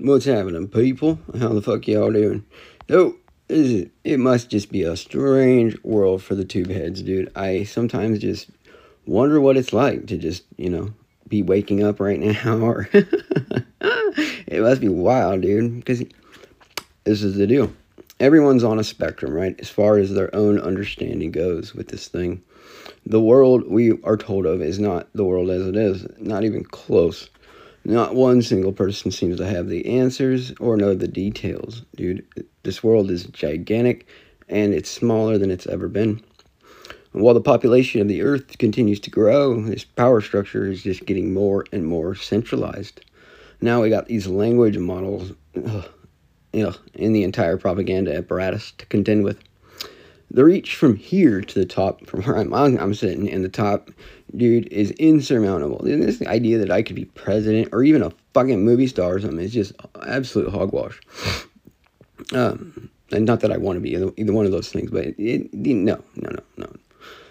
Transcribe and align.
What's 0.00 0.26
happening, 0.26 0.68
people? 0.68 1.18
How 1.40 1.48
the 1.48 1.60
fuck 1.60 1.88
y'all 1.88 2.12
doing? 2.12 2.44
Oh, 2.88 3.16
is, 3.48 3.88
it 4.04 4.20
must 4.20 4.48
just 4.48 4.70
be 4.70 4.84
a 4.84 4.96
strange 4.96 5.76
world 5.82 6.22
for 6.22 6.36
the 6.36 6.44
tube 6.44 6.70
heads, 6.70 7.02
dude. 7.02 7.32
I 7.34 7.64
sometimes 7.64 8.20
just 8.20 8.48
wonder 9.06 9.40
what 9.40 9.56
it's 9.56 9.72
like 9.72 10.06
to 10.06 10.16
just, 10.16 10.44
you 10.56 10.70
know, 10.70 10.94
be 11.26 11.42
waking 11.42 11.82
up 11.82 11.98
right 11.98 12.20
now. 12.20 12.58
Or 12.62 12.88
it 12.92 14.62
must 14.62 14.80
be 14.80 14.88
wild, 14.88 15.40
dude. 15.40 15.74
Because 15.74 16.04
this 17.02 17.24
is 17.24 17.34
the 17.34 17.48
deal. 17.48 17.72
Everyone's 18.20 18.62
on 18.62 18.78
a 18.78 18.84
spectrum, 18.84 19.32
right? 19.32 19.58
As 19.58 19.68
far 19.68 19.98
as 19.98 20.14
their 20.14 20.32
own 20.32 20.60
understanding 20.60 21.32
goes 21.32 21.74
with 21.74 21.88
this 21.88 22.06
thing. 22.06 22.40
The 23.04 23.20
world 23.20 23.68
we 23.68 24.00
are 24.04 24.16
told 24.16 24.46
of 24.46 24.62
is 24.62 24.78
not 24.78 25.08
the 25.14 25.24
world 25.24 25.50
as 25.50 25.66
it 25.66 25.74
is, 25.74 26.06
not 26.18 26.44
even 26.44 26.62
close. 26.62 27.28
Not 27.88 28.14
one 28.14 28.42
single 28.42 28.74
person 28.74 29.10
seems 29.10 29.38
to 29.38 29.46
have 29.46 29.70
the 29.70 29.86
answers 29.86 30.52
or 30.60 30.76
know 30.76 30.94
the 30.94 31.08
details, 31.08 31.86
dude. 31.96 32.22
This 32.62 32.84
world 32.84 33.10
is 33.10 33.24
gigantic 33.24 34.06
and 34.46 34.74
it's 34.74 34.90
smaller 34.90 35.38
than 35.38 35.50
it's 35.50 35.66
ever 35.66 35.88
been. 35.88 36.22
And 37.14 37.22
while 37.22 37.32
the 37.32 37.40
population 37.40 38.02
of 38.02 38.08
the 38.08 38.20
earth 38.20 38.58
continues 38.58 39.00
to 39.00 39.10
grow, 39.10 39.62
this 39.62 39.84
power 39.84 40.20
structure 40.20 40.66
is 40.70 40.82
just 40.82 41.06
getting 41.06 41.32
more 41.32 41.64
and 41.72 41.86
more 41.86 42.14
centralized. 42.14 43.02
Now 43.62 43.80
we 43.80 43.88
got 43.88 44.04
these 44.04 44.26
language 44.26 44.76
models 44.76 45.32
ugh, 45.56 45.88
ugh, 46.52 46.78
in 46.92 47.14
the 47.14 47.24
entire 47.24 47.56
propaganda 47.56 48.14
apparatus 48.14 48.72
to 48.76 48.84
contend 48.84 49.24
with 49.24 49.38
the 50.30 50.44
reach 50.44 50.76
from 50.76 50.96
here 50.96 51.40
to 51.40 51.54
the 51.58 51.66
top, 51.66 52.06
from 52.06 52.22
where 52.22 52.36
I'm, 52.36 52.52
I'm 52.52 52.94
sitting 52.94 53.26
in 53.26 53.42
the 53.42 53.48
top, 53.48 53.90
dude, 54.36 54.70
is 54.72 54.90
insurmountable. 54.92 55.84
And 55.84 56.02
this 56.02 56.20
idea 56.22 56.58
that 56.58 56.70
I 56.70 56.82
could 56.82 56.96
be 56.96 57.06
president 57.06 57.70
or 57.72 57.82
even 57.82 58.02
a 58.02 58.12
fucking 58.34 58.64
movie 58.64 58.86
star 58.86 59.14
or 59.14 59.20
something 59.20 59.40
is 59.40 59.54
just 59.54 59.72
absolute 60.06 60.50
hogwash. 60.50 61.00
Um, 62.34 62.90
and 63.10 63.24
not 63.24 63.40
that 63.40 63.52
I 63.52 63.56
want 63.56 63.76
to 63.76 63.80
be 63.80 63.94
either, 63.94 64.12
either 64.16 64.32
one 64.32 64.44
of 64.44 64.52
those 64.52 64.70
things, 64.70 64.90
but 64.90 65.06
it, 65.06 65.18
it, 65.18 65.54
no, 65.54 66.02
no, 66.16 66.30
no, 66.30 66.42
no. 66.58 66.76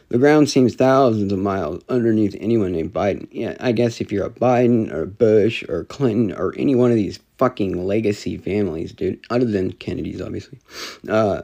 The 0.09 0.17
ground 0.17 0.49
seems 0.49 0.73
thousands 0.73 1.33
of 1.33 1.39
miles 1.39 1.83
underneath 1.89 2.35
anyone 2.39 2.71
named 2.71 2.93
Biden. 2.93 3.27
Yeah, 3.29 3.57
I 3.59 3.73
guess 3.73 3.99
if 3.99 4.11
you're 4.11 4.25
a 4.25 4.29
Biden 4.29 4.91
or 4.91 5.05
Bush 5.05 5.63
or 5.67 5.83
Clinton 5.83 6.31
or 6.35 6.55
any 6.57 6.75
one 6.75 6.91
of 6.91 6.95
these 6.95 7.19
fucking 7.37 7.85
legacy 7.85 8.37
families, 8.37 8.93
dude, 8.93 9.19
other 9.29 9.45
than 9.45 9.73
Kennedy's, 9.73 10.21
obviously, 10.21 10.59
uh, 11.09 11.41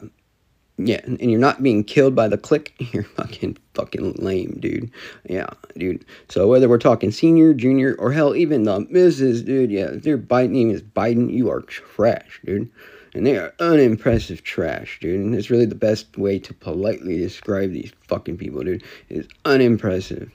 yeah, 0.76 1.00
and 1.04 1.30
you're 1.30 1.38
not 1.38 1.62
being 1.62 1.84
killed 1.84 2.16
by 2.16 2.26
the 2.26 2.38
click, 2.38 2.74
you're 2.92 3.04
fucking 3.04 3.56
fucking 3.74 4.14
lame, 4.14 4.58
dude. 4.60 4.90
Yeah, 5.28 5.46
dude. 5.76 6.04
So 6.28 6.48
whether 6.48 6.68
we're 6.68 6.78
talking 6.78 7.12
senior, 7.12 7.54
junior, 7.54 7.94
or 7.98 8.12
hell, 8.12 8.34
even 8.34 8.64
the 8.64 8.80
Mrs., 8.80 9.44
dude, 9.44 9.70
yeah, 9.70 9.90
their 9.92 10.18
Biden 10.18 10.50
name 10.50 10.70
is 10.70 10.82
Biden, 10.82 11.32
you 11.32 11.48
are 11.50 11.60
trash, 11.62 12.40
dude. 12.44 12.70
And 13.14 13.24
they 13.24 13.36
are 13.36 13.54
unimpressive 13.60 14.42
trash, 14.42 14.98
dude. 15.00 15.20
And 15.20 15.36
it's 15.36 15.48
really 15.48 15.66
the 15.66 15.76
best 15.76 16.18
way 16.18 16.40
to 16.40 16.52
politely 16.52 17.18
describe 17.18 17.70
these 17.70 17.92
fucking 18.08 18.36
people, 18.38 18.64
dude. 18.64 18.82
Is 19.08 19.28
unimpressive. 19.44 20.32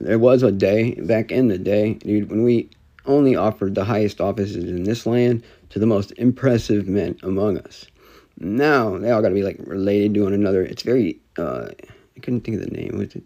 There 0.00 0.18
was 0.18 0.42
a 0.42 0.50
day 0.50 0.94
back 0.94 1.30
in 1.30 1.46
the 1.46 1.58
day, 1.58 1.94
dude, 1.94 2.30
when 2.30 2.42
we 2.42 2.70
only 3.06 3.36
offered 3.36 3.76
the 3.76 3.84
highest 3.84 4.20
offices 4.20 4.64
in 4.64 4.82
this 4.82 5.06
land 5.06 5.44
to 5.70 5.78
the 5.78 5.86
most 5.86 6.12
impressive 6.18 6.88
men 6.88 7.16
among 7.22 7.58
us. 7.58 7.86
Now 8.38 8.98
they 8.98 9.10
all 9.10 9.22
got 9.22 9.28
to 9.28 9.34
be 9.34 9.42
like 9.42 9.56
related 9.60 10.14
to 10.14 10.24
one 10.24 10.32
another. 10.32 10.62
It's 10.62 10.82
very. 10.82 11.18
Uh, 11.36 11.68
I 12.16 12.20
couldn't 12.20 12.40
think 12.40 12.60
of 12.60 12.64
the 12.64 12.76
name. 12.76 12.98
What's 12.98 13.14
it? 13.14 13.24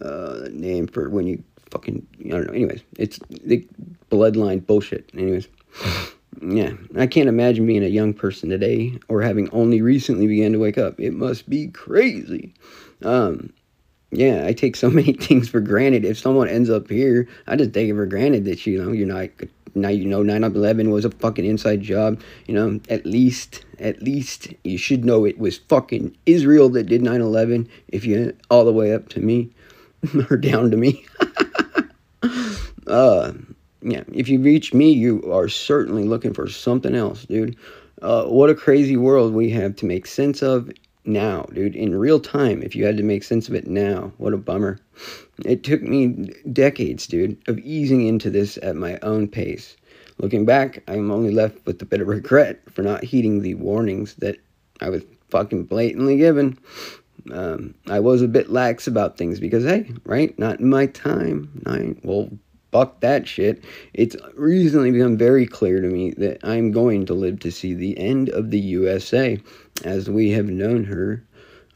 Uh, 0.00 0.40
the 0.40 0.50
name 0.50 0.86
for 0.86 1.08
when 1.10 1.26
you 1.26 1.42
fucking. 1.70 2.06
I 2.26 2.28
don't 2.28 2.46
know. 2.46 2.52
Anyways, 2.52 2.82
it's 2.98 3.18
the 3.28 3.66
bloodline 4.10 4.66
bullshit. 4.66 5.10
Anyways. 5.14 5.48
Yeah, 6.42 6.72
I 6.98 7.06
can't 7.06 7.28
imagine 7.28 7.64
being 7.64 7.84
a 7.84 7.88
young 7.88 8.12
person 8.12 8.50
today 8.50 8.98
or 9.08 9.22
having 9.22 9.48
only 9.50 9.80
recently 9.80 10.26
began 10.26 10.52
to 10.52 10.58
wake 10.58 10.76
up. 10.76 10.98
It 10.98 11.12
must 11.12 11.48
be 11.48 11.68
crazy. 11.68 12.52
Um, 13.02 13.52
yeah, 14.14 14.46
I 14.46 14.52
take 14.52 14.76
so 14.76 14.90
many 15.00 15.12
things 15.12 15.48
for 15.48 15.60
granted. 15.60 16.04
If 16.04 16.18
someone 16.18 16.48
ends 16.48 16.70
up 16.70 16.88
here, 16.88 17.28
I 17.46 17.56
just 17.56 17.72
take 17.72 17.88
it 17.88 17.94
for 17.94 18.06
granted 18.06 18.44
that 18.46 18.66
you 18.66 18.82
know 18.82 18.92
you're 18.92 19.06
not 19.06 19.28
now 19.74 19.88
you 19.88 20.06
know 20.06 20.22
9-11 20.22 20.90
was 20.90 21.04
a 21.04 21.10
fucking 21.10 21.44
inside 21.44 21.82
job. 21.82 22.20
You 22.46 22.54
know 22.54 22.80
at 22.88 23.04
least 23.06 23.64
at 23.78 24.02
least 24.02 24.54
you 24.62 24.78
should 24.78 25.04
know 25.04 25.24
it 25.24 25.38
was 25.38 25.58
fucking 25.58 26.16
israel 26.26 26.68
that 26.70 26.84
did 26.84 27.02
9-11 27.02 27.68
if 27.88 28.04
you 28.04 28.36
all 28.50 28.64
the 28.64 28.72
way 28.72 28.94
up 28.94 29.08
to 29.10 29.20
me 29.20 29.50
or 30.30 30.36
down 30.36 30.70
to 30.70 30.76
me. 30.76 31.04
Uh 32.86 33.32
yeah 33.80 34.02
if 34.12 34.28
you 34.28 34.38
reach 34.40 34.74
me 34.74 34.92
you 34.92 35.22
are 35.32 35.48
certainly 35.48 36.04
looking 36.04 36.34
for 36.34 36.48
something 36.48 36.94
else 36.94 37.24
dude. 37.24 37.56
Uh, 38.02 38.24
what 38.26 38.50
a 38.50 38.54
crazy 38.54 38.96
world 38.96 39.32
we 39.32 39.48
have 39.48 39.74
to 39.76 39.86
make 39.86 40.04
sense 40.04 40.42
of 40.42 40.70
now, 41.04 41.42
dude, 41.52 41.76
in 41.76 41.94
real 41.94 42.20
time, 42.20 42.62
if 42.62 42.74
you 42.74 42.84
had 42.84 42.96
to 42.96 43.02
make 43.02 43.24
sense 43.24 43.48
of 43.48 43.54
it 43.54 43.66
now. 43.66 44.12
What 44.18 44.32
a 44.32 44.38
bummer. 44.38 44.78
It 45.44 45.62
took 45.64 45.82
me 45.82 46.32
decades, 46.52 47.06
dude, 47.06 47.36
of 47.48 47.58
easing 47.58 48.06
into 48.06 48.30
this 48.30 48.58
at 48.62 48.76
my 48.76 48.98
own 49.02 49.28
pace. 49.28 49.76
Looking 50.18 50.44
back, 50.44 50.82
I'm 50.88 51.10
only 51.10 51.32
left 51.32 51.64
with 51.66 51.82
a 51.82 51.86
bit 51.86 52.00
of 52.00 52.08
regret 52.08 52.60
for 52.70 52.82
not 52.82 53.04
heeding 53.04 53.42
the 53.42 53.54
warnings 53.54 54.14
that 54.14 54.36
I 54.80 54.88
was 54.90 55.02
fucking 55.28 55.64
blatantly 55.64 56.16
given. 56.16 56.58
Um, 57.32 57.74
I 57.88 58.00
was 58.00 58.22
a 58.22 58.28
bit 58.28 58.50
lax 58.50 58.86
about 58.86 59.16
things 59.16 59.40
because, 59.40 59.64
hey, 59.64 59.90
right, 60.04 60.38
not 60.38 60.60
in 60.60 60.68
my 60.68 60.86
time. 60.86 61.62
I, 61.66 61.94
well, 62.02 62.30
fuck 62.74 62.98
that 62.98 63.28
shit. 63.28 63.62
It's 63.92 64.16
recently 64.34 64.90
become 64.90 65.16
very 65.16 65.46
clear 65.46 65.80
to 65.80 65.86
me 65.86 66.10
that 66.18 66.40
I'm 66.42 66.72
going 66.72 67.06
to 67.06 67.14
live 67.14 67.38
to 67.40 67.52
see 67.52 67.72
the 67.72 67.96
end 67.96 68.30
of 68.30 68.50
the 68.50 68.58
USA 68.58 69.38
as 69.84 70.10
we 70.10 70.30
have 70.30 70.46
known 70.46 70.82
her. 70.82 71.24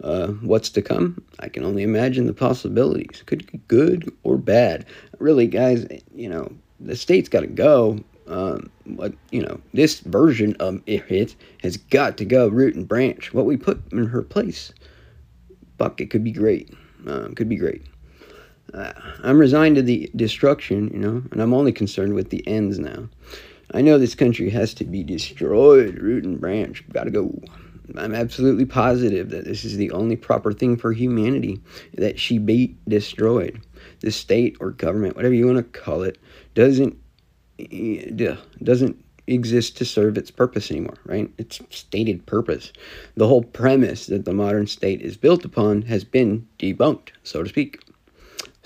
Uh, 0.02 0.28
what's 0.42 0.70
to 0.70 0.82
come? 0.82 1.22
I 1.38 1.48
can 1.50 1.64
only 1.64 1.84
imagine 1.84 2.26
the 2.26 2.34
possibilities. 2.34 3.22
Could 3.26 3.46
be 3.46 3.60
good 3.68 4.12
or 4.24 4.38
bad. 4.38 4.86
Really, 5.20 5.46
guys, 5.46 5.86
you 6.16 6.28
know, 6.28 6.50
the 6.80 6.96
state's 6.96 7.28
got 7.28 7.40
to 7.40 7.46
go. 7.46 8.00
Um, 8.26 8.68
but, 8.84 9.14
you 9.30 9.40
know, 9.40 9.60
this 9.72 10.00
version 10.00 10.56
of 10.58 10.82
it 10.86 11.36
has 11.62 11.76
got 11.76 12.16
to 12.16 12.24
go 12.24 12.48
root 12.48 12.74
and 12.74 12.88
branch. 12.88 13.32
What 13.32 13.46
we 13.46 13.56
put 13.56 13.80
in 13.92 14.06
her 14.06 14.22
place, 14.22 14.72
fuck, 15.78 16.00
it 16.00 16.10
could 16.10 16.24
be 16.24 16.32
great. 16.32 16.74
Uh, 17.06 17.28
could 17.36 17.48
be 17.48 17.56
great. 17.56 17.86
I'm 18.74 19.38
resigned 19.38 19.76
to 19.76 19.82
the 19.82 20.10
destruction, 20.14 20.90
you 20.92 20.98
know, 20.98 21.22
and 21.30 21.40
I'm 21.40 21.54
only 21.54 21.72
concerned 21.72 22.14
with 22.14 22.30
the 22.30 22.46
ends 22.46 22.78
now. 22.78 23.08
I 23.72 23.82
know 23.82 23.98
this 23.98 24.14
country 24.14 24.50
has 24.50 24.74
to 24.74 24.84
be 24.84 25.02
destroyed, 25.02 25.98
root 25.98 26.24
and 26.24 26.40
branch. 26.40 26.84
Gotta 26.92 27.10
go. 27.10 27.40
I'm 27.96 28.14
absolutely 28.14 28.66
positive 28.66 29.30
that 29.30 29.44
this 29.44 29.64
is 29.64 29.76
the 29.76 29.90
only 29.92 30.16
proper 30.16 30.52
thing 30.52 30.76
for 30.76 30.92
humanity, 30.92 31.60
that 31.94 32.18
she 32.18 32.38
be 32.38 32.76
destroyed. 32.86 33.60
The 34.00 34.10
state 34.10 34.56
or 34.60 34.70
government, 34.70 35.16
whatever 35.16 35.34
you 35.34 35.46
want 35.46 35.58
to 35.58 35.80
call 35.80 36.02
it, 36.02 36.18
doesn't 36.54 36.98
eh, 37.58 38.10
eh, 38.18 38.36
doesn't 38.62 39.04
exist 39.26 39.76
to 39.76 39.84
serve 39.84 40.16
its 40.16 40.30
purpose 40.30 40.70
anymore, 40.70 40.96
right? 41.04 41.30
Its 41.38 41.60
stated 41.70 42.24
purpose. 42.26 42.72
The 43.16 43.26
whole 43.26 43.42
premise 43.42 44.06
that 44.06 44.24
the 44.24 44.32
modern 44.32 44.66
state 44.66 45.02
is 45.02 45.16
built 45.16 45.44
upon 45.44 45.82
has 45.82 46.04
been 46.04 46.46
debunked, 46.58 47.10
so 47.22 47.42
to 47.42 47.48
speak. 47.48 47.82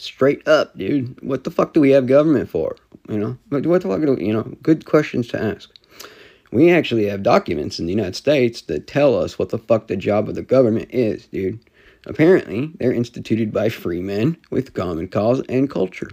Straight 0.03 0.49
up, 0.49 0.77
dude. 0.77 1.23
What 1.23 1.45
the 1.45 1.51
fuck 1.53 1.75
do 1.75 1.81
we 1.81 1.91
have 1.91 2.09
government 2.09 2.51
for? 2.51 2.75
You 3.09 3.19
know, 3.19 3.39
what 3.51 3.63
the 3.63 3.89
fuck 3.89 4.01
do 4.01 4.15
we, 4.15 4.27
you 4.27 4.33
know? 4.33 4.43
Good 4.61 4.85
questions 4.85 5.29
to 5.29 5.41
ask. 5.41 5.71
We 6.51 6.73
actually 6.73 7.05
have 7.05 7.23
documents 7.23 7.79
in 7.79 7.87
the 7.87 7.93
United 7.93 8.17
States 8.17 8.63
that 8.63 8.89
tell 8.89 9.17
us 9.17 9.39
what 9.39 9.51
the 9.51 9.59
fuck 9.59 9.87
the 9.87 9.97
job 9.97 10.29
of 10.29 10.35
the 10.35 10.43
government 10.43 10.89
is, 10.91 11.27
dude. 11.27 11.61
Apparently, 12.05 12.73
they're 12.81 12.93
instituted 12.93 13.53
by 13.53 13.69
free 13.69 14.01
men 14.01 14.37
with 14.51 14.75
common 14.75 15.07
cause 15.07 15.41
and 15.49 15.71
culture. 15.71 16.11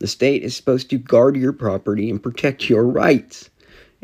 The 0.00 0.08
state 0.08 0.42
is 0.42 0.56
supposed 0.56 0.90
to 0.90 0.98
guard 0.98 1.36
your 1.36 1.52
property 1.52 2.10
and 2.10 2.20
protect 2.20 2.68
your 2.68 2.84
rights. 2.84 3.50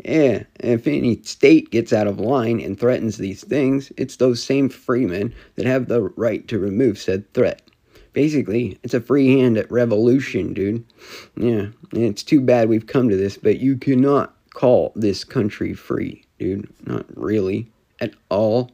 Yeah, 0.05 0.43
if 0.61 0.87
any 0.87 1.21
state 1.23 1.71
gets 1.71 1.91
out 1.91 2.07
of 2.07 2.21
line 2.21 2.61
and 2.61 2.79
threatens 2.79 3.17
these 3.17 3.43
things, 3.43 3.91
it's 3.97 4.15
those 4.15 4.41
same 4.41 4.69
freemen 4.69 5.35
that 5.55 5.65
have 5.65 5.89
the 5.89 6.03
right 6.03 6.47
to 6.47 6.57
remove 6.57 6.97
said 6.97 7.33
threat. 7.33 7.68
Basically, 8.13 8.79
it's 8.83 8.93
a 8.93 9.01
free 9.01 9.39
hand 9.39 9.57
at 9.57 9.71
revolution, 9.71 10.53
dude. 10.53 10.83
Yeah, 11.35 11.67
and 11.91 12.03
it's 12.03 12.23
too 12.23 12.41
bad 12.41 12.69
we've 12.69 12.87
come 12.87 13.09
to 13.09 13.17
this, 13.17 13.37
but 13.37 13.59
you 13.59 13.77
cannot 13.77 14.33
call 14.53 14.91
this 14.95 15.23
country 15.23 15.73
free, 15.73 16.25
dude. 16.37 16.67
Not 16.85 17.05
really. 17.15 17.71
At 18.01 18.13
all. 18.29 18.71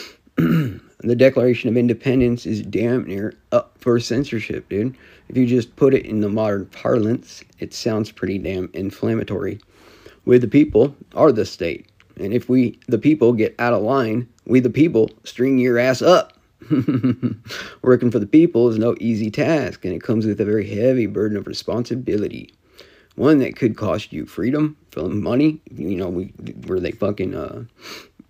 the 0.36 1.16
Declaration 1.16 1.68
of 1.68 1.76
Independence 1.76 2.46
is 2.46 2.62
damn 2.62 3.06
near 3.06 3.34
up 3.52 3.76
for 3.78 3.98
censorship, 3.98 4.68
dude. 4.68 4.96
If 5.28 5.36
you 5.36 5.46
just 5.46 5.74
put 5.76 5.94
it 5.94 6.06
in 6.06 6.20
the 6.20 6.28
modern 6.28 6.66
parlance, 6.66 7.44
it 7.58 7.74
sounds 7.74 8.10
pretty 8.10 8.38
damn 8.38 8.70
inflammatory. 8.72 9.60
We, 10.24 10.38
the 10.38 10.48
people, 10.48 10.94
are 11.14 11.32
the 11.32 11.46
state. 11.46 11.86
And 12.18 12.32
if 12.32 12.48
we, 12.48 12.78
the 12.88 12.98
people, 12.98 13.32
get 13.32 13.54
out 13.58 13.72
of 13.72 13.82
line, 13.82 14.28
we, 14.44 14.60
the 14.60 14.70
people, 14.70 15.10
string 15.24 15.58
your 15.58 15.78
ass 15.78 16.02
up. 16.02 16.37
Working 17.82 18.10
for 18.10 18.18
the 18.18 18.26
people 18.26 18.68
is 18.68 18.78
no 18.78 18.96
easy 19.00 19.30
task, 19.30 19.84
and 19.84 19.94
it 19.94 20.02
comes 20.02 20.26
with 20.26 20.40
a 20.40 20.44
very 20.44 20.68
heavy 20.68 21.06
burden 21.06 21.36
of 21.36 21.46
responsibility. 21.46 22.52
One 23.14 23.38
that 23.38 23.56
could 23.56 23.76
cost 23.76 24.12
you 24.12 24.26
freedom, 24.26 24.76
money, 24.96 25.60
you 25.72 25.96
know, 25.96 26.08
we, 26.08 26.26
where 26.66 26.80
they 26.80 26.92
fucking, 26.92 27.34
uh, 27.34 27.64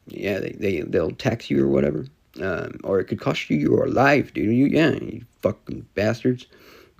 yeah, 0.06 0.38
they, 0.38 0.52
they, 0.52 0.80
they'll 0.80 1.10
tax 1.10 1.50
you 1.50 1.62
or 1.64 1.68
whatever. 1.68 2.06
Um, 2.40 2.78
or 2.84 3.00
it 3.00 3.06
could 3.06 3.20
cost 3.20 3.50
you 3.50 3.56
your 3.56 3.88
life, 3.88 4.32
dude. 4.32 4.54
You, 4.54 4.66
yeah, 4.66 4.92
you 4.92 5.24
fucking 5.42 5.86
bastards. 5.94 6.46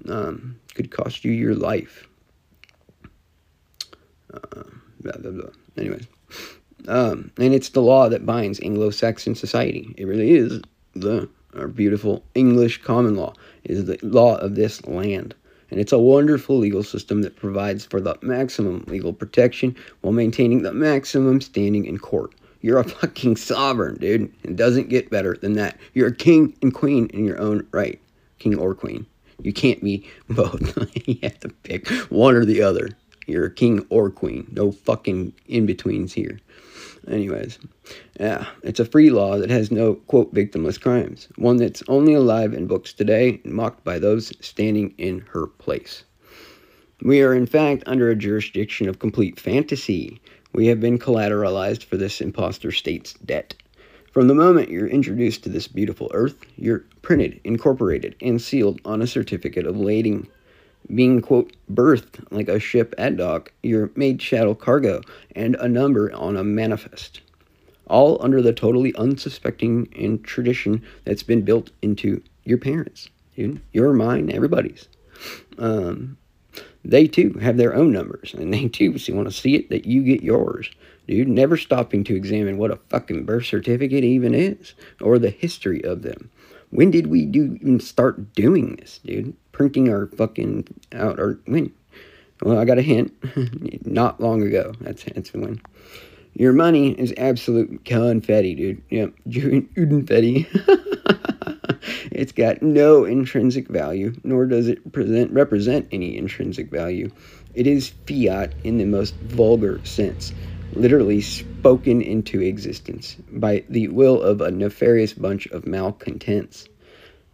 Um, 0.08 0.58
could 0.75 0.90
cost 0.90 1.25
you 1.25 1.32
your 1.32 1.54
life. 1.54 2.08
Uh, 4.32 4.64
blah, 5.00 5.16
blah, 5.19 5.30
blah. 5.30 5.50
Anyways. 5.76 6.06
Um, 6.86 7.30
and 7.38 7.54
it's 7.54 7.70
the 7.70 7.82
law 7.82 8.08
that 8.08 8.26
binds 8.26 8.60
Anglo-Saxon 8.60 9.34
society. 9.34 9.94
It 9.96 10.06
really 10.06 10.32
is 10.32 10.60
the 11.00 11.28
our 11.56 11.68
beautiful 11.68 12.24
English 12.34 12.82
common 12.82 13.16
law. 13.16 13.32
is 13.64 13.86
the 13.86 13.98
law 14.02 14.36
of 14.36 14.54
this 14.54 14.84
land. 14.86 15.34
And 15.70 15.80
it's 15.80 15.92
a 15.92 15.98
wonderful 15.98 16.58
legal 16.58 16.82
system 16.82 17.22
that 17.22 17.36
provides 17.36 17.84
for 17.84 18.00
the 18.00 18.16
maximum 18.22 18.84
legal 18.86 19.12
protection 19.12 19.76
while 20.00 20.12
maintaining 20.12 20.62
the 20.62 20.72
maximum 20.72 21.40
standing 21.40 21.84
in 21.84 21.98
court. 21.98 22.34
You're 22.60 22.78
a 22.78 22.84
fucking 22.84 23.36
sovereign, 23.36 23.96
dude. 23.96 24.32
It 24.44 24.56
doesn't 24.56 24.88
get 24.88 25.10
better 25.10 25.36
than 25.40 25.54
that. 25.54 25.78
You're 25.94 26.08
a 26.08 26.14
king 26.14 26.56
and 26.62 26.72
queen 26.72 27.08
in 27.12 27.24
your 27.24 27.38
own 27.38 27.66
right. 27.72 28.00
King 28.38 28.58
or 28.58 28.74
queen. 28.74 29.06
You 29.42 29.52
can't 29.52 29.82
be 29.82 30.06
both. 30.28 30.76
you 31.06 31.18
have 31.22 31.38
to 31.40 31.48
pick 31.48 31.88
one 32.10 32.34
or 32.34 32.44
the 32.44 32.62
other. 32.62 32.88
You're 33.26 33.46
a 33.46 33.54
king 33.54 33.86
or 33.90 34.10
queen. 34.10 34.48
No 34.52 34.72
fucking 34.72 35.34
in 35.46 35.66
betweens 35.66 36.14
here. 36.14 36.38
Anyways, 37.10 37.58
yeah, 38.20 38.46
it's 38.62 38.81
a 38.81 38.84
free 38.84 39.08
law 39.08 39.38
that 39.38 39.49
has 39.50 39.70
no, 39.70 39.94
quote, 39.94 40.34
victimless 40.34 40.78
crimes. 40.81 41.28
One 41.37 41.56
that's 41.56 41.82
only 41.88 42.12
alive 42.12 42.52
in 42.52 42.66
books 42.66 42.93
today 42.93 43.40
and 43.44 43.55
mocked 43.55 43.82
by 43.82 43.99
those 43.99 44.32
standing 44.40 44.94
in 44.99 45.20
her 45.31 45.46
place. 45.46 46.05
We 47.00 47.22
are, 47.22 47.32
in 47.32 47.46
fact, 47.46 47.84
under 47.87 48.10
a 48.10 48.16
jurisdiction 48.16 48.88
of 48.88 48.99
complete 48.99 49.40
fantasy. 49.40 50.20
We 50.52 50.66
have 50.66 50.81
been 50.81 50.99
collateralized 50.99 51.84
for 51.84 51.96
this 51.96 52.20
impostor 52.20 52.72
state's 52.72 53.14
debt. 53.14 53.54
From 54.12 54.28
the 54.28 54.34
moment 54.34 54.70
you're 54.70 54.88
introduced 54.88 55.44
to 55.44 55.49
this 55.49 55.69
beautiful 55.69 56.11
earth, 56.12 56.44
you're 56.56 56.84
printed, 57.02 57.40
incorporated, 57.44 58.16
and 58.20 58.43
sealed 58.43 58.81
on 58.84 59.00
a 59.00 59.06
certificate 59.06 59.66
of 59.66 59.76
lading 59.76 60.26
being, 60.94 61.20
quote, 61.20 61.54
berthed 61.69 62.20
like 62.30 62.48
a 62.48 62.58
ship 62.58 62.94
at 62.98 63.16
dock, 63.16 63.52
you're 63.62 63.90
made 63.94 64.20
chattel 64.20 64.54
cargo, 64.54 65.02
and 65.34 65.54
a 65.56 65.69
number 65.69 66.12
on 66.14 66.36
a 66.36 66.44
manifest. 66.44 67.20
All 67.86 68.22
under 68.22 68.42
the 68.42 68.52
totally 68.52 68.94
unsuspecting 68.96 69.88
and 69.98 70.22
tradition 70.22 70.82
that's 71.04 71.22
been 71.22 71.42
built 71.42 71.70
into 71.82 72.22
your 72.44 72.58
parents, 72.58 73.08
dude. 73.36 73.60
Your, 73.72 73.92
mine, 73.92 74.30
everybody's. 74.30 74.88
Um, 75.58 76.16
they 76.84 77.06
too 77.06 77.34
have 77.34 77.56
their 77.56 77.75
own 77.75 77.92
numbers, 77.92 78.34
and 78.34 78.52
they 78.52 78.69
too 78.69 78.96
want 79.10 79.28
to 79.28 79.32
see 79.32 79.56
it 79.56 79.69
that 79.70 79.86
you 79.86 80.02
get 80.02 80.22
yours. 80.22 80.70
Dude, 81.06 81.28
never 81.28 81.56
stopping 81.56 82.04
to 82.04 82.16
examine 82.16 82.58
what 82.58 82.70
a 82.70 82.78
fucking 82.88 83.25
birth 83.25 83.46
certificate 83.46 84.04
even 84.04 84.34
is, 84.34 84.75
or 85.00 85.19
the 85.19 85.30
history 85.30 85.82
of 85.84 86.02
them. 86.02 86.30
When 86.70 86.90
did 86.90 87.06
we 87.06 87.25
do 87.25 87.58
even 87.60 87.80
start 87.80 88.34
doing 88.34 88.76
this, 88.76 89.00
dude? 89.04 89.34
Printing 89.58 89.90
our 89.90 90.06
fucking 90.06 90.64
out 90.93 91.19
our 91.19 91.38
when. 91.46 91.72
Well, 92.40 92.58
I 92.58 92.64
got 92.64 92.78
a 92.78 92.82
hint. 92.82 93.12
Not 93.87 94.20
long 94.20 94.43
ago. 94.43 94.72
That's 94.81 95.02
that's 95.02 95.34
when. 95.34 95.60
Your 96.34 96.52
money 96.52 96.93
is 96.93 97.12
absolute 97.19 97.84
confetti, 97.84 98.55
dude. 98.55 98.82
Yep, 98.90 99.14
confetti. 99.75 100.46
it's 102.12 102.31
got 102.31 102.62
no 102.62 103.05
intrinsic 103.05 103.66
value, 103.66 104.14
nor 104.22 104.46
does 104.46 104.69
it 104.69 104.93
present 104.93 105.32
represent 105.32 105.88
any 105.90 106.16
intrinsic 106.16 106.70
value. 106.70 107.11
It 107.54 107.66
is 107.66 107.88
fiat 108.06 108.54
in 108.62 108.78
the 108.78 108.84
most 108.84 109.16
vulgar 109.16 109.84
sense, 109.84 110.32
literally 110.75 111.20
spoken 111.20 112.00
into 112.00 112.40
existence 112.40 113.16
by 113.32 113.64
the 113.69 113.88
will 113.88 114.22
of 114.22 114.40
a 114.40 114.52
nefarious 114.52 115.14
bunch 115.14 115.49
of 115.49 115.66
malcontents. 115.66 116.69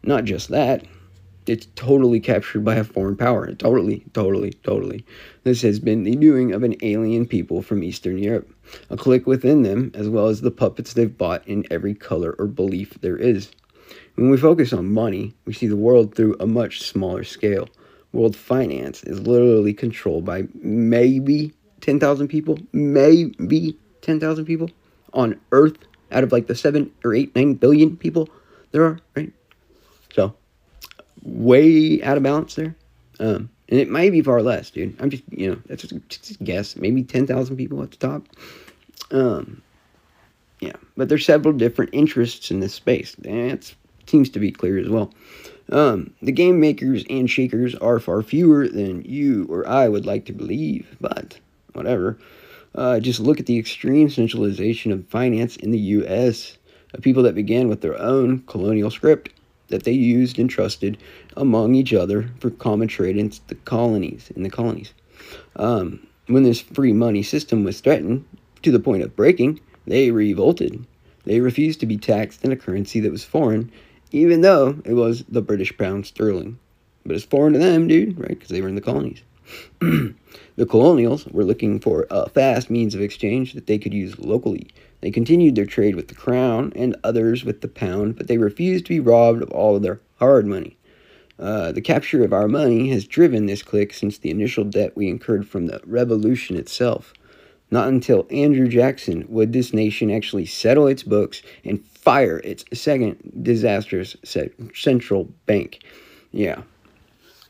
Not 0.02 0.24
just 0.24 0.48
that, 0.48 0.86
it's 1.46 1.66
totally 1.74 2.20
captured 2.20 2.64
by 2.64 2.76
a 2.76 2.84
foreign 2.84 3.16
power. 3.16 3.52
Totally, 3.54 4.04
totally, 4.12 4.52
totally. 4.62 5.04
This 5.44 5.62
has 5.62 5.78
been 5.78 6.04
the 6.04 6.16
doing 6.16 6.52
of 6.52 6.62
an 6.62 6.76
alien 6.82 7.26
people 7.26 7.62
from 7.62 7.82
Eastern 7.82 8.18
Europe, 8.18 8.50
a 8.90 8.96
clique 8.96 9.26
within 9.26 9.62
them, 9.62 9.90
as 9.94 10.08
well 10.08 10.28
as 10.28 10.40
the 10.40 10.50
puppets 10.50 10.92
they've 10.92 11.16
bought 11.16 11.46
in 11.46 11.64
every 11.70 11.94
color 11.94 12.34
or 12.38 12.46
belief 12.46 12.94
there 13.00 13.16
is. 13.16 13.50
When 14.14 14.30
we 14.30 14.36
focus 14.36 14.72
on 14.72 14.92
money, 14.92 15.34
we 15.44 15.52
see 15.52 15.66
the 15.66 15.76
world 15.76 16.14
through 16.14 16.36
a 16.40 16.46
much 16.46 16.82
smaller 16.82 17.24
scale. 17.24 17.68
World 18.12 18.36
finance 18.36 19.02
is 19.02 19.20
literally 19.20 19.74
controlled 19.74 20.24
by 20.24 20.44
maybe 20.54 21.52
10,000 21.80 22.28
people, 22.28 22.58
maybe 22.72 23.76
10,000 24.02 24.44
people 24.44 24.70
on 25.12 25.38
Earth 25.52 25.76
out 26.12 26.22
of 26.24 26.32
like 26.32 26.46
the 26.46 26.54
7 26.54 26.90
or 27.04 27.14
8, 27.14 27.34
9 27.34 27.54
billion 27.54 27.96
people 27.96 28.28
there 28.74 28.84
are, 28.84 28.98
right? 29.14 29.32
Way 31.24 32.02
out 32.02 32.16
of 32.16 32.22
balance 32.22 32.54
there. 32.54 32.76
Um, 33.18 33.50
and 33.68 33.80
it 33.80 33.88
might 33.88 34.12
be 34.12 34.22
far 34.22 34.42
less, 34.42 34.70
dude. 34.70 34.96
I'm 35.00 35.10
just, 35.10 35.22
you 35.30 35.50
know, 35.50 35.60
that's 35.66 35.82
just, 35.82 36.08
just 36.08 36.40
a 36.40 36.44
guess. 36.44 36.76
Maybe 36.76 37.02
10,000 37.02 37.56
people 37.56 37.82
at 37.82 37.90
the 37.90 37.96
top. 37.96 38.26
Um, 39.10 39.62
yeah, 40.60 40.76
but 40.96 41.08
there's 41.08 41.24
several 41.24 41.54
different 41.54 41.90
interests 41.92 42.50
in 42.50 42.60
this 42.60 42.74
space. 42.74 43.14
That 43.18 43.74
seems 44.06 44.30
to 44.30 44.38
be 44.38 44.50
clear 44.50 44.78
as 44.78 44.88
well. 44.88 45.12
Um, 45.72 46.12
the 46.20 46.32
game 46.32 46.60
makers 46.60 47.04
and 47.08 47.28
shakers 47.28 47.74
are 47.76 47.98
far 47.98 48.22
fewer 48.22 48.68
than 48.68 49.02
you 49.02 49.46
or 49.48 49.66
I 49.66 49.88
would 49.88 50.06
like 50.06 50.26
to 50.26 50.32
believe, 50.32 50.96
but 51.00 51.38
whatever. 51.72 52.18
Uh, 52.74 53.00
just 53.00 53.20
look 53.20 53.40
at 53.40 53.46
the 53.46 53.58
extreme 53.58 54.10
centralization 54.10 54.92
of 54.92 55.06
finance 55.08 55.56
in 55.56 55.70
the 55.70 55.78
U.S. 55.78 56.58
of 56.92 57.02
people 57.02 57.22
that 57.22 57.34
began 57.34 57.68
with 57.68 57.80
their 57.80 57.98
own 57.98 58.40
colonial 58.42 58.90
script 58.90 59.30
that 59.68 59.84
they 59.84 59.92
used 59.92 60.38
and 60.38 60.48
trusted 60.50 60.98
among 61.36 61.74
each 61.74 61.92
other 61.92 62.30
for 62.38 62.50
common 62.50 62.88
trade 62.88 63.16
in 63.16 63.32
the 63.48 63.54
colonies. 63.54 64.30
In 64.36 64.42
the 64.42 64.50
colonies, 64.50 64.92
um, 65.56 66.06
when 66.26 66.42
this 66.42 66.60
free 66.60 66.92
money 66.92 67.22
system 67.22 67.64
was 67.64 67.80
threatened 67.80 68.24
to 68.62 68.70
the 68.70 68.80
point 68.80 69.02
of 69.02 69.16
breaking, 69.16 69.60
they 69.86 70.10
revolted. 70.10 70.84
They 71.24 71.40
refused 71.40 71.80
to 71.80 71.86
be 71.86 71.96
taxed 71.96 72.44
in 72.44 72.52
a 72.52 72.56
currency 72.56 73.00
that 73.00 73.12
was 73.12 73.24
foreign, 73.24 73.70
even 74.12 74.42
though 74.42 74.76
it 74.84 74.94
was 74.94 75.24
the 75.24 75.42
British 75.42 75.76
pound 75.76 76.06
sterling. 76.06 76.58
But 77.06 77.16
it's 77.16 77.24
foreign 77.24 77.52
to 77.54 77.58
them, 77.58 77.88
dude, 77.88 78.18
right? 78.18 78.28
Because 78.28 78.48
they 78.48 78.62
were 78.62 78.68
in 78.68 78.74
the 78.74 78.80
colonies. 78.80 79.22
the 79.80 80.66
colonials 80.68 81.26
were 81.26 81.44
looking 81.44 81.80
for 81.80 82.06
a 82.10 82.28
fast 82.28 82.70
means 82.70 82.94
of 82.94 83.00
exchange 83.00 83.54
that 83.54 83.66
they 83.66 83.78
could 83.78 83.94
use 83.94 84.18
locally 84.18 84.68
they 85.04 85.10
continued 85.10 85.54
their 85.54 85.66
trade 85.66 85.96
with 85.96 86.08
the 86.08 86.14
crown 86.14 86.72
and 86.74 86.96
others 87.04 87.44
with 87.44 87.60
the 87.60 87.68
pound, 87.68 88.16
but 88.16 88.26
they 88.26 88.38
refused 88.38 88.86
to 88.86 88.88
be 88.88 89.00
robbed 89.00 89.42
of 89.42 89.50
all 89.50 89.76
of 89.76 89.82
their 89.82 90.00
hard 90.16 90.46
money. 90.46 90.78
Uh, 91.38 91.72
the 91.72 91.82
capture 91.82 92.24
of 92.24 92.32
our 92.32 92.48
money 92.48 92.88
has 92.88 93.06
driven 93.06 93.44
this 93.44 93.62
clique 93.62 93.92
since 93.92 94.16
the 94.16 94.30
initial 94.30 94.64
debt 94.64 94.96
we 94.96 95.08
incurred 95.08 95.46
from 95.46 95.66
the 95.66 95.78
revolution 95.84 96.56
itself. 96.56 97.12
Not 97.70 97.88
until 97.88 98.26
Andrew 98.30 98.66
Jackson 98.66 99.26
would 99.28 99.52
this 99.52 99.74
nation 99.74 100.10
actually 100.10 100.46
settle 100.46 100.86
its 100.86 101.02
books 101.02 101.42
and 101.66 101.84
fire 101.84 102.38
its 102.38 102.64
second 102.72 103.42
disastrous 103.42 104.16
central 104.72 105.24
bank. 105.44 105.80
Yeah. 106.32 106.62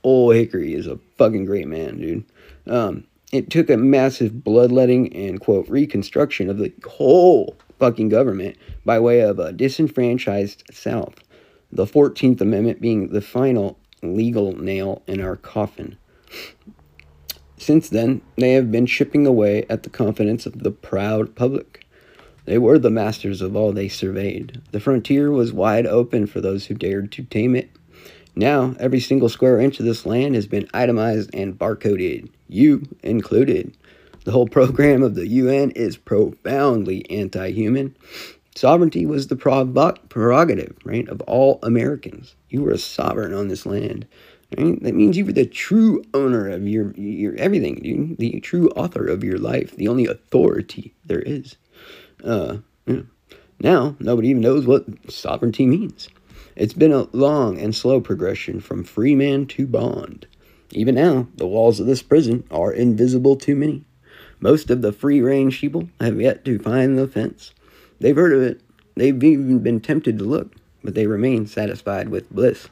Old 0.04 0.34
Hickory 0.34 0.74
is 0.74 0.86
a 0.86 1.00
fucking 1.16 1.46
great 1.46 1.66
man, 1.66 1.98
dude. 1.98 2.24
Um, 2.66 3.04
it 3.32 3.50
took 3.50 3.70
a 3.70 3.76
massive 3.76 4.44
bloodletting 4.44 5.12
and, 5.14 5.40
quote, 5.40 5.68
reconstruction 5.68 6.48
of 6.48 6.58
the 6.58 6.72
whole 6.86 7.56
fucking 7.78 8.10
government 8.10 8.56
by 8.84 9.00
way 9.00 9.20
of 9.20 9.38
a 9.38 9.52
disenfranchised 9.52 10.62
South. 10.70 11.16
The 11.72 11.86
14th 11.86 12.40
Amendment 12.40 12.80
being 12.80 13.08
the 13.08 13.20
final 13.20 13.78
legal 14.02 14.52
nail 14.52 15.02
in 15.06 15.20
our 15.20 15.36
coffin. 15.36 15.96
Since 17.56 17.88
then, 17.88 18.20
they 18.36 18.52
have 18.52 18.70
been 18.70 18.86
chipping 18.86 19.26
away 19.26 19.64
at 19.70 19.82
the 19.84 19.90
confidence 19.90 20.44
of 20.44 20.62
the 20.62 20.70
proud 20.70 21.34
public. 21.34 21.86
They 22.44 22.58
were 22.58 22.78
the 22.78 22.90
masters 22.90 23.40
of 23.40 23.56
all 23.56 23.72
they 23.72 23.88
surveyed. 23.88 24.60
The 24.70 24.80
frontier 24.80 25.30
was 25.30 25.52
wide 25.52 25.86
open 25.86 26.26
for 26.26 26.42
those 26.42 26.66
who 26.66 26.74
dared 26.74 27.10
to 27.12 27.22
tame 27.22 27.56
it. 27.56 27.70
Now, 28.36 28.74
every 28.80 29.00
single 29.00 29.28
square 29.28 29.60
inch 29.60 29.78
of 29.78 29.86
this 29.86 30.04
land 30.04 30.34
has 30.34 30.46
been 30.46 30.68
itemized 30.74 31.30
and 31.34 31.58
barcoded, 31.58 32.30
you 32.48 32.82
included. 33.02 33.76
The 34.24 34.32
whole 34.32 34.48
program 34.48 35.02
of 35.02 35.14
the 35.14 35.28
UN 35.28 35.70
is 35.72 35.96
profoundly 35.96 37.08
anti 37.10 37.50
human. 37.52 37.94
Sovereignty 38.56 39.04
was 39.04 39.26
the 39.26 39.36
prerogative, 39.36 40.76
right, 40.84 41.08
of 41.08 41.20
all 41.22 41.58
Americans. 41.62 42.34
You 42.48 42.62
were 42.62 42.70
a 42.70 42.78
sovereign 42.78 43.34
on 43.34 43.48
this 43.48 43.66
land. 43.66 44.06
Right? 44.56 44.80
That 44.82 44.94
means 44.94 45.16
you 45.16 45.24
were 45.24 45.32
the 45.32 45.46
true 45.46 46.04
owner 46.14 46.48
of 46.48 46.66
your, 46.68 46.92
your 46.92 47.34
everything, 47.36 47.76
dude. 47.76 48.18
The 48.18 48.38
true 48.40 48.68
author 48.70 49.08
of 49.08 49.24
your 49.24 49.38
life, 49.38 49.74
the 49.76 49.88
only 49.88 50.06
authority 50.06 50.94
there 51.04 51.20
is. 51.20 51.56
Uh, 52.22 52.58
yeah. 52.86 53.02
Now, 53.60 53.96
nobody 53.98 54.28
even 54.28 54.42
knows 54.42 54.66
what 54.66 54.84
sovereignty 55.10 55.66
means. 55.66 56.08
It's 56.56 56.72
been 56.72 56.92
a 56.92 57.08
long 57.12 57.58
and 57.58 57.74
slow 57.74 58.00
progression 58.00 58.60
from 58.60 58.84
free 58.84 59.14
man 59.14 59.46
to 59.46 59.66
bond. 59.66 60.26
Even 60.70 60.94
now, 60.94 61.26
the 61.36 61.46
walls 61.46 61.80
of 61.80 61.86
this 61.86 62.02
prison 62.02 62.44
are 62.50 62.72
invisible 62.72 63.36
to 63.36 63.56
many. 63.56 63.84
Most 64.40 64.70
of 64.70 64.82
the 64.82 64.92
free 64.92 65.20
range 65.20 65.60
sheeple 65.60 65.88
have 66.00 66.20
yet 66.20 66.44
to 66.44 66.58
find 66.58 66.96
the 66.96 67.08
fence. 67.08 67.52
They've 67.98 68.14
heard 68.14 68.32
of 68.32 68.42
it. 68.42 68.60
They've 68.94 69.22
even 69.24 69.58
been 69.60 69.80
tempted 69.80 70.18
to 70.18 70.24
look, 70.24 70.54
but 70.84 70.94
they 70.94 71.06
remain 71.06 71.46
satisfied 71.46 72.08
with 72.08 72.30
bliss. 72.30 72.68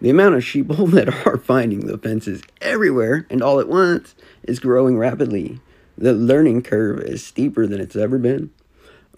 The 0.00 0.10
amount 0.10 0.34
of 0.34 0.42
sheeple 0.42 0.90
that 0.92 1.26
are 1.26 1.38
finding 1.38 1.86
the 1.86 1.98
fences 1.98 2.42
everywhere 2.60 3.26
and 3.30 3.42
all 3.42 3.60
at 3.60 3.68
once 3.68 4.14
is 4.42 4.60
growing 4.60 4.98
rapidly. 4.98 5.60
The 5.96 6.12
learning 6.12 6.62
curve 6.62 7.00
is 7.00 7.24
steeper 7.24 7.66
than 7.66 7.80
it's 7.80 7.96
ever 7.96 8.18
been. 8.18 8.50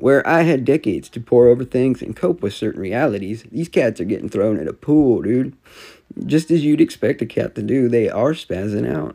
Where 0.01 0.27
I 0.27 0.43
had 0.43 0.65
decades 0.65 1.11
to 1.11 1.21
pore 1.21 1.49
over 1.49 1.63
things 1.63 2.01
and 2.01 2.17
cope 2.17 2.41
with 2.41 2.55
certain 2.55 2.81
realities, 2.81 3.45
these 3.53 3.69
cats 3.69 4.01
are 4.01 4.07
getting 4.07 4.31
thrown 4.31 4.59
in 4.59 4.67
a 4.67 4.73
pool, 4.73 5.21
dude. 5.21 5.55
Just 6.25 6.51
as 6.51 6.65
you'd 6.65 6.81
expect 6.81 7.21
a 7.21 7.27
cat 7.27 7.55
to 7.57 7.63
do, 7.63 7.87
they 7.87 8.09
are 8.09 8.33
spazzing 8.33 8.91
out. 8.91 9.15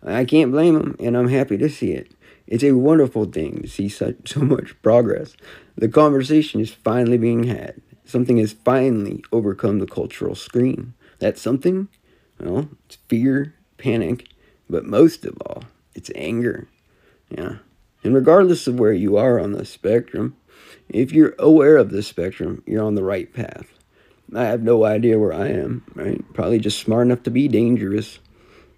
I 0.00 0.24
can't 0.24 0.52
blame 0.52 0.74
them, 0.74 0.96
and 1.00 1.16
I'm 1.16 1.26
happy 1.26 1.58
to 1.58 1.68
see 1.68 1.90
it. 1.90 2.12
It's 2.46 2.62
a 2.62 2.76
wonderful 2.76 3.24
thing 3.24 3.62
to 3.62 3.68
see 3.68 3.88
such 3.88 4.14
so 4.34 4.40
much 4.42 4.80
progress. 4.80 5.36
The 5.74 5.88
conversation 5.88 6.60
is 6.60 6.70
finally 6.70 7.18
being 7.18 7.42
had. 7.42 7.82
Something 8.04 8.36
has 8.36 8.52
finally 8.52 9.24
overcome 9.32 9.80
the 9.80 9.86
cultural 9.86 10.36
screen. 10.36 10.94
That 11.18 11.36
something, 11.36 11.88
well, 12.38 12.68
it's 12.86 12.96
fear, 13.08 13.54
panic, 13.76 14.28
but 14.70 14.84
most 14.84 15.24
of 15.24 15.36
all, 15.44 15.64
it's 15.96 16.12
anger. 16.14 16.68
Yeah. 17.28 17.56
And 18.04 18.14
regardless 18.14 18.66
of 18.66 18.78
where 18.78 18.92
you 18.92 19.16
are 19.16 19.38
on 19.38 19.52
the 19.52 19.64
spectrum, 19.64 20.36
if 20.88 21.12
you're 21.12 21.34
aware 21.38 21.76
of 21.76 21.90
the 21.90 22.02
spectrum, 22.02 22.62
you're 22.66 22.84
on 22.84 22.94
the 22.94 23.04
right 23.04 23.32
path. 23.32 23.66
I 24.34 24.44
have 24.44 24.62
no 24.62 24.84
idea 24.84 25.18
where 25.18 25.32
I 25.32 25.48
am, 25.48 25.84
right? 25.94 26.20
Probably 26.32 26.58
just 26.58 26.80
smart 26.80 27.06
enough 27.06 27.22
to 27.24 27.30
be 27.30 27.48
dangerous. 27.48 28.18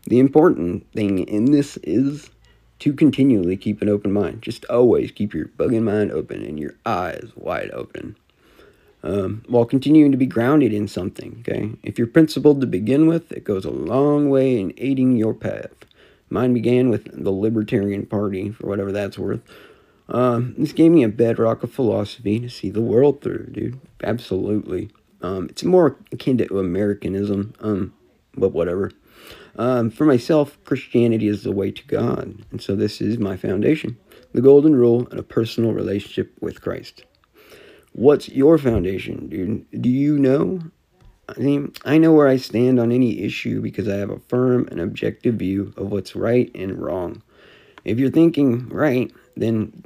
The 0.06 0.18
important 0.18 0.90
thing 0.92 1.20
in 1.20 1.52
this 1.52 1.76
is 1.78 2.30
to 2.80 2.92
continually 2.92 3.56
keep 3.56 3.80
an 3.80 3.88
open 3.88 4.12
mind. 4.12 4.42
Just 4.42 4.64
always 4.66 5.10
keep 5.10 5.32
your 5.32 5.46
bugging 5.46 5.82
mind 5.82 6.12
open 6.12 6.44
and 6.44 6.58
your 6.58 6.74
eyes 6.84 7.30
wide 7.36 7.70
open. 7.72 8.16
Um, 9.02 9.42
while 9.48 9.64
continuing 9.64 10.12
to 10.12 10.18
be 10.18 10.26
grounded 10.26 10.72
in 10.72 10.88
something, 10.88 11.42
okay? 11.46 11.70
If 11.82 11.98
you're 11.98 12.06
principled 12.06 12.60
to 12.62 12.66
begin 12.66 13.06
with, 13.06 13.30
it 13.32 13.44
goes 13.44 13.64
a 13.64 13.70
long 13.70 14.30
way 14.30 14.58
in 14.58 14.72
aiding 14.78 15.16
your 15.16 15.34
path. 15.34 15.84
Mine 16.34 16.52
began 16.52 16.88
with 16.90 17.04
the 17.12 17.30
Libertarian 17.30 18.06
Party, 18.06 18.50
for 18.50 18.66
whatever 18.66 18.90
that's 18.90 19.16
worth. 19.16 19.40
Um, 20.08 20.56
this 20.58 20.72
gave 20.72 20.90
me 20.90 21.04
a 21.04 21.08
bedrock 21.08 21.62
of 21.62 21.72
philosophy 21.72 22.40
to 22.40 22.48
see 22.48 22.70
the 22.70 22.82
world 22.82 23.22
through, 23.22 23.50
dude. 23.52 23.80
Absolutely. 24.02 24.90
Um, 25.22 25.46
it's 25.48 25.62
more 25.62 25.96
akin 26.10 26.36
to 26.38 26.58
Americanism, 26.58 27.54
um, 27.60 27.94
but 28.36 28.48
whatever. 28.48 28.90
Um, 29.54 29.90
for 29.90 30.04
myself, 30.06 30.58
Christianity 30.64 31.28
is 31.28 31.44
the 31.44 31.52
way 31.52 31.70
to 31.70 31.86
God, 31.86 32.44
and 32.50 32.60
so 32.60 32.74
this 32.74 33.00
is 33.00 33.16
my 33.18 33.36
foundation 33.36 33.96
the 34.32 34.42
golden 34.42 34.74
rule 34.74 35.06
and 35.12 35.20
a 35.20 35.22
personal 35.22 35.72
relationship 35.72 36.32
with 36.40 36.60
Christ. 36.60 37.04
What's 37.92 38.28
your 38.28 38.58
foundation, 38.58 39.28
dude? 39.28 39.66
Do 39.80 39.88
you 39.88 40.18
know? 40.18 40.62
I 41.28 41.38
mean, 41.38 41.72
I 41.84 41.98
know 41.98 42.12
where 42.12 42.28
I 42.28 42.36
stand 42.36 42.78
on 42.78 42.92
any 42.92 43.22
issue 43.22 43.60
because 43.60 43.88
I 43.88 43.96
have 43.96 44.10
a 44.10 44.18
firm 44.18 44.68
and 44.70 44.80
objective 44.80 45.36
view 45.36 45.72
of 45.76 45.90
what's 45.90 46.14
right 46.14 46.50
and 46.54 46.78
wrong. 46.80 47.22
If 47.84 47.98
you're 47.98 48.10
thinking 48.10 48.68
right, 48.68 49.12
then 49.36 49.84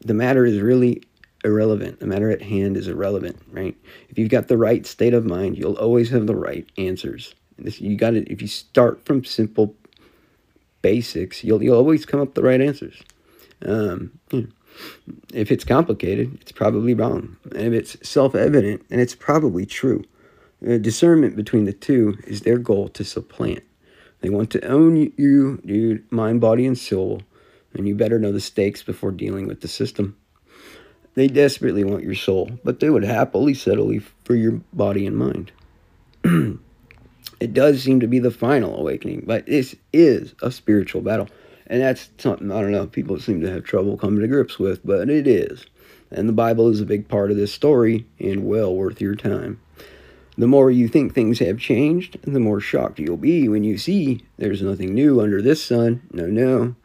the 0.00 0.14
matter 0.14 0.44
is 0.44 0.60
really 0.60 1.02
irrelevant. 1.44 2.00
The 2.00 2.06
matter 2.06 2.30
at 2.30 2.42
hand 2.42 2.76
is 2.76 2.88
irrelevant, 2.88 3.40
right? 3.50 3.76
If 4.08 4.18
you've 4.18 4.30
got 4.30 4.48
the 4.48 4.58
right 4.58 4.86
state 4.86 5.14
of 5.14 5.24
mind, 5.24 5.56
you'll 5.56 5.78
always 5.78 6.10
have 6.10 6.26
the 6.26 6.36
right 6.36 6.68
answers. 6.76 7.34
This, 7.58 7.80
you 7.80 7.96
got 7.96 8.10
to 8.10 8.32
if 8.32 8.40
you 8.40 8.48
start 8.48 9.04
from 9.04 9.24
simple 9.24 9.74
basics, 10.82 11.44
you'll 11.44 11.62
you'll 11.62 11.76
always 11.76 12.06
come 12.06 12.20
up 12.20 12.34
the 12.34 12.42
right 12.42 12.60
answers. 12.60 13.02
Um, 13.64 14.18
if 15.34 15.50
it's 15.50 15.64
complicated, 15.64 16.38
it's 16.40 16.52
probably 16.52 16.94
wrong. 16.94 17.36
And 17.52 17.62
if 17.62 17.72
it's 17.72 18.08
self-evident, 18.08 18.88
then 18.88 18.98
it's 19.00 19.14
probably 19.14 19.66
true. 19.66 20.04
The 20.62 20.78
discernment 20.78 21.36
between 21.36 21.64
the 21.64 21.72
two 21.72 22.18
is 22.26 22.42
their 22.42 22.58
goal 22.58 22.88
to 22.90 23.02
supplant. 23.02 23.62
They 24.20 24.28
want 24.28 24.50
to 24.50 24.66
own 24.66 24.96
you, 25.16 25.60
dude, 25.64 26.10
mind, 26.12 26.42
body, 26.42 26.66
and 26.66 26.76
soul, 26.76 27.22
and 27.72 27.88
you 27.88 27.94
better 27.94 28.18
know 28.18 28.32
the 28.32 28.40
stakes 28.40 28.82
before 28.82 29.12
dealing 29.12 29.46
with 29.46 29.62
the 29.62 29.68
system. 29.68 30.16
They 31.14 31.28
desperately 31.28 31.82
want 31.82 32.04
your 32.04 32.14
soul, 32.14 32.50
but 32.62 32.80
they 32.80 32.90
would 32.90 33.04
happily 33.04 33.54
settle 33.54 33.92
for 34.24 34.34
your 34.34 34.60
body 34.72 35.06
and 35.06 35.16
mind. 35.16 35.50
it 36.24 37.54
does 37.54 37.82
seem 37.82 38.00
to 38.00 38.06
be 38.06 38.18
the 38.18 38.30
final 38.30 38.78
awakening, 38.78 39.24
but 39.26 39.46
this 39.46 39.74
is 39.94 40.34
a 40.42 40.52
spiritual 40.52 41.00
battle. 41.00 41.28
And 41.68 41.80
that's 41.80 42.10
something, 42.18 42.52
I 42.52 42.60
don't 42.60 42.72
know, 42.72 42.86
people 42.86 43.18
seem 43.18 43.40
to 43.40 43.50
have 43.50 43.64
trouble 43.64 43.96
coming 43.96 44.20
to 44.20 44.28
grips 44.28 44.58
with, 44.58 44.84
but 44.84 45.08
it 45.08 45.26
is. 45.26 45.64
And 46.10 46.28
the 46.28 46.34
Bible 46.34 46.68
is 46.68 46.80
a 46.80 46.86
big 46.86 47.08
part 47.08 47.30
of 47.30 47.36
this 47.36 47.52
story 47.52 48.06
and 48.18 48.46
well 48.46 48.74
worth 48.74 49.00
your 49.00 49.14
time. 49.14 49.60
The 50.38 50.46
more 50.46 50.70
you 50.70 50.88
think 50.88 51.12
things 51.12 51.38
have 51.40 51.58
changed, 51.58 52.18
the 52.22 52.40
more 52.40 52.60
shocked 52.60 52.98
you'll 52.98 53.16
be 53.16 53.48
when 53.48 53.64
you 53.64 53.76
see 53.76 54.22
there's 54.38 54.62
nothing 54.62 54.94
new 54.94 55.20
under 55.20 55.42
this 55.42 55.62
sun. 55.62 56.02
No, 56.12 56.26
no. 56.26 56.76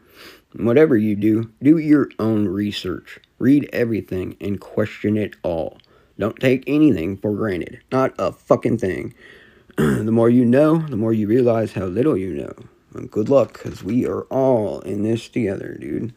Whatever 0.53 0.97
you 0.97 1.15
do, 1.15 1.51
do 1.61 1.77
your 1.77 2.09
own 2.17 2.47
research. 2.47 3.19
Read 3.39 3.69
everything 3.73 4.37
and 4.39 4.59
question 4.59 5.17
it 5.17 5.35
all. 5.43 5.77
Don't 6.17 6.39
take 6.39 6.63
anything 6.65 7.17
for 7.17 7.33
granted. 7.33 7.81
Not 7.91 8.13
a 8.17 8.31
fucking 8.31 8.77
thing. 8.77 9.13
the 9.77 10.11
more 10.11 10.29
you 10.29 10.45
know, 10.45 10.77
the 10.77 10.95
more 10.95 11.11
you 11.11 11.27
realize 11.27 11.73
how 11.73 11.85
little 11.85 12.15
you 12.15 12.33
know. 12.33 12.53
And 12.93 13.11
good 13.11 13.27
luck, 13.27 13.53
because 13.53 13.83
we 13.83 14.07
are 14.07 14.21
all 14.23 14.79
in 14.81 15.03
this 15.03 15.27
together, 15.27 15.77
dude. 15.79 16.13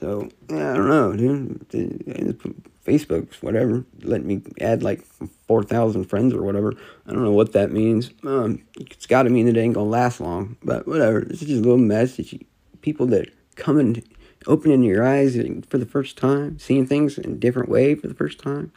So, 0.00 0.28
I 0.50 0.54
don't 0.54 0.88
know, 0.88 1.12
dude. 1.14 2.56
Facebook, 2.90 3.32
whatever, 3.34 3.84
let 4.02 4.24
me 4.24 4.42
add 4.60 4.82
like 4.82 5.04
4,000 5.46 6.04
friends 6.04 6.34
or 6.34 6.42
whatever. 6.42 6.74
I 7.06 7.12
don't 7.12 7.22
know 7.22 7.32
what 7.32 7.52
that 7.52 7.70
means. 7.70 8.10
Um, 8.24 8.62
it's 8.80 9.06
got 9.06 9.24
to 9.24 9.30
mean 9.30 9.46
that 9.46 9.56
it 9.56 9.60
ain't 9.60 9.74
going 9.74 9.86
to 9.86 9.90
last 9.90 10.20
long, 10.20 10.56
but 10.62 10.88
whatever. 10.88 11.20
This 11.20 11.42
is 11.42 11.48
just 11.48 11.60
a 11.60 11.62
little 11.62 11.78
message. 11.78 12.36
People 12.80 13.06
that 13.06 13.28
come 13.54 13.78
and 13.78 14.02
opening 14.46 14.82
your 14.82 15.06
eyes 15.06 15.38
for 15.68 15.78
the 15.78 15.86
first 15.86 16.16
time, 16.16 16.58
seeing 16.58 16.86
things 16.86 17.16
in 17.16 17.32
a 17.32 17.36
different 17.36 17.68
way 17.68 17.94
for 17.94 18.08
the 18.08 18.14
first 18.14 18.40
time. 18.40 18.72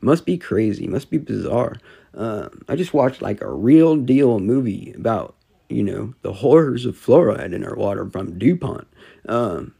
Must 0.00 0.24
be 0.24 0.38
crazy, 0.38 0.86
must 0.86 1.10
be 1.10 1.18
bizarre. 1.18 1.78
Uh, 2.14 2.50
I 2.68 2.76
just 2.76 2.94
watched 2.94 3.20
like 3.20 3.40
a 3.40 3.52
real 3.52 3.96
deal 3.96 4.38
movie 4.38 4.92
about, 4.96 5.34
you 5.68 5.82
know, 5.82 6.14
the 6.22 6.34
horrors 6.34 6.86
of 6.86 6.96
fluoride 6.96 7.52
in 7.52 7.64
our 7.64 7.74
water 7.74 8.08
from 8.08 8.38
DuPont. 8.38 8.86
Um, 9.28 9.74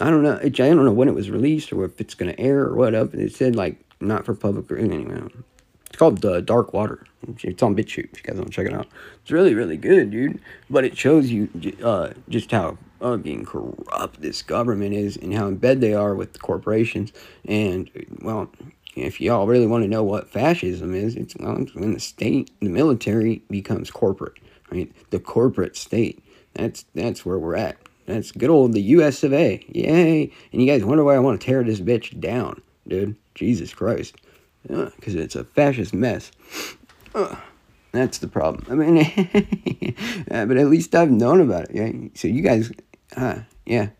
I 0.00 0.10
don't 0.10 0.22
know. 0.22 0.38
I 0.42 0.48
don't 0.48 0.84
know 0.84 0.92
when 0.92 1.08
it 1.08 1.14
was 1.14 1.30
released 1.30 1.72
or 1.72 1.84
if 1.84 2.00
it's 2.00 2.14
going 2.14 2.32
to 2.34 2.40
air 2.40 2.60
or 2.60 2.74
what 2.74 2.94
up. 2.94 3.14
It 3.14 3.34
said 3.34 3.54
like 3.54 3.78
not 4.00 4.24
for 4.24 4.34
public 4.34 4.70
or 4.72 4.78
anyway. 4.78 5.22
It's 5.86 5.96
called 5.96 6.24
uh, 6.24 6.40
Dark 6.40 6.72
Water. 6.72 7.04
It's 7.42 7.62
on 7.62 7.76
BitChute. 7.76 8.12
If 8.12 8.18
you 8.18 8.22
guys 8.22 8.36
want 8.36 8.46
to 8.46 8.52
check 8.52 8.66
it 8.66 8.72
out, 8.72 8.86
it's 9.22 9.30
really 9.30 9.54
really 9.54 9.76
good, 9.76 10.10
dude. 10.10 10.40
But 10.70 10.84
it 10.84 10.96
shows 10.96 11.30
you 11.30 11.48
uh, 11.84 12.10
just 12.28 12.50
how 12.50 12.78
fucking 13.00 13.44
corrupt 13.44 14.20
this 14.20 14.42
government 14.42 14.94
is 14.94 15.16
and 15.16 15.34
how 15.34 15.48
in 15.48 15.56
bed 15.56 15.80
they 15.80 15.94
are 15.94 16.14
with 16.14 16.32
the 16.32 16.38
corporations. 16.38 17.12
And 17.46 17.90
well, 18.22 18.50
if 18.96 19.20
y'all 19.20 19.46
really 19.46 19.66
want 19.66 19.84
to 19.84 19.88
know 19.88 20.02
what 20.02 20.30
fascism 20.30 20.94
is, 20.94 21.14
it's 21.14 21.36
well, 21.38 21.60
it's 21.60 21.74
when 21.74 21.92
the 21.92 22.00
state, 22.00 22.50
the 22.60 22.68
military 22.68 23.42
becomes 23.50 23.90
corporate, 23.90 24.38
right? 24.70 24.90
The 25.10 25.20
corporate 25.20 25.76
state. 25.76 26.24
That's 26.54 26.84
that's 26.94 27.24
where 27.24 27.38
we're 27.38 27.56
at. 27.56 27.76
That's 28.10 28.32
good 28.32 28.50
old 28.50 28.72
the 28.72 28.82
U.S. 28.82 29.22
of 29.22 29.32
A. 29.32 29.64
Yay! 29.68 30.32
And 30.52 30.60
you 30.60 30.66
guys 30.66 30.84
wonder 30.84 31.04
why 31.04 31.14
I 31.14 31.20
want 31.20 31.40
to 31.40 31.46
tear 31.46 31.62
this 31.62 31.80
bitch 31.80 32.18
down, 32.20 32.60
dude? 32.88 33.16
Jesus 33.34 33.72
Christ. 33.72 34.16
Because 34.62 35.14
uh, 35.14 35.20
it's 35.20 35.36
a 35.36 35.44
fascist 35.44 35.94
mess. 35.94 36.32
Uh, 37.14 37.36
that's 37.92 38.18
the 38.18 38.28
problem. 38.28 38.66
I 38.68 38.74
mean, 38.74 38.98
uh, 40.30 40.44
but 40.46 40.56
at 40.56 40.66
least 40.66 40.94
I've 40.94 41.10
known 41.10 41.40
about 41.40 41.70
it. 41.70 41.74
Yeah. 41.74 42.08
So 42.14 42.28
you 42.28 42.42
guys, 42.42 42.72
yeah. 43.16 43.90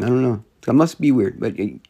I 0.00 0.04
don't 0.04 0.22
know. 0.22 0.44
That 0.62 0.72
must 0.72 1.00
be 1.00 1.12
weird, 1.12 1.38
but 1.38 1.58
a 1.58 1.80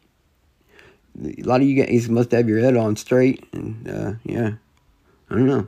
lot 1.43 1.61
of 1.61 1.67
you 1.67 1.83
guys 1.83 2.09
must 2.09 2.31
have 2.31 2.49
your 2.49 2.59
head 2.59 2.75
on 2.75 2.95
straight, 2.95 3.45
and 3.53 3.89
uh, 3.89 4.13
yeah. 4.23 4.51
I 5.29 5.35
don't 5.35 5.45
know. 5.45 5.67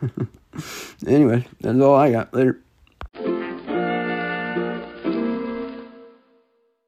anyway, 1.06 1.44
that's 1.60 1.80
all 1.80 1.94
I 1.94 2.12
got. 2.12 2.32
Later. 2.32 2.60